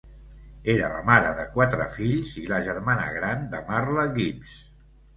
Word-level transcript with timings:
Era 0.73 0.89
la 0.93 1.01
mare 1.09 1.35
de 1.41 1.45
quatre 1.59 1.87
fills 1.97 2.33
i 2.47 2.49
la 2.55 2.61
germana 2.71 3.07
gran 3.21 3.49
de 3.55 3.65
Marla 3.71 4.11
Gibbs. 4.21 4.61